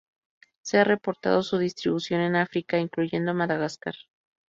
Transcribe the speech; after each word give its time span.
Se 0.63 0.79
ha 0.79 0.83
reportado 0.83 1.43
su 1.43 1.59
distribución 1.59 2.21
en 2.21 2.35
África, 2.35 2.79
incluyendo 2.79 3.35
Madagascar. 3.35 3.93